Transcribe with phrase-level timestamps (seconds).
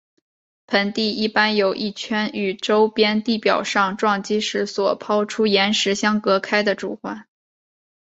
[0.65, 7.27] 盆地一般有一圈与周边地表上撞击时所抛出岩石相隔开的主环。